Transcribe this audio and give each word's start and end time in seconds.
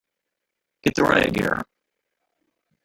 Get 0.81 0.95
the 0.95 1.03
riot 1.03 1.35
gear! 1.35 1.63